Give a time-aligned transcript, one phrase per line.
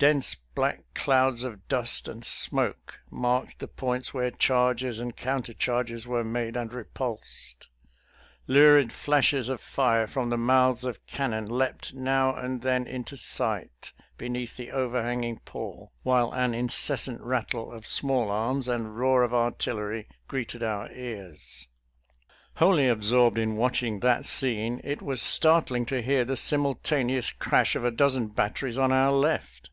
[0.00, 6.24] Dense black clouds of dust and smoke marked the points where charges and countercharges were
[6.24, 7.66] made and repulsed,
[8.46, 13.92] lurid flashes of fire from the mouths of cannon leaped now and then into sight
[14.16, 20.08] beneath the overhanging pall, while an incessant rattle of small arms and roar of artillery
[20.26, 21.68] greeted our ears.
[22.54, 27.84] Wholly absorbed in watching that scene, it was startling to hear the simultaneous crash of
[27.84, 29.66] a dozen batteries on our left.